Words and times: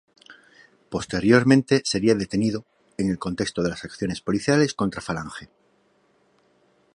Posteriormente 0.89 1.83
sería 1.85 2.15
detenido, 2.15 2.65
en 2.97 3.07
el 3.11 3.19
contexto 3.19 3.61
de 3.61 3.69
las 3.69 3.85
acciones 3.85 4.19
policiales 4.19 4.73
contra 4.73 4.99
Falange. 4.99 5.47